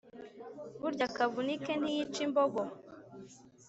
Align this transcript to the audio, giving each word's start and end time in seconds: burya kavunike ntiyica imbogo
burya 0.81 1.07
kavunike 1.15 1.71
ntiyica 1.81 2.19
imbogo 2.25 2.61